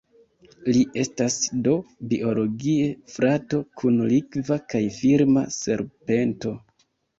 [0.69, 1.35] Li estas
[1.67, 1.73] do
[2.13, 6.59] "biologie" frato kun Likva kaj Firma serpento.